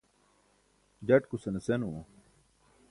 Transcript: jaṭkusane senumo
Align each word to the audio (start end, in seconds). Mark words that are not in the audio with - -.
jaṭkusane 1.07 1.59
senumo 1.65 2.01